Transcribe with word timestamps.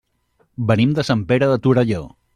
Venim 0.71 0.95
de 1.01 1.05
Sant 1.11 1.23
Pere 1.33 1.53
de 1.53 1.63
Torelló. 1.67 2.05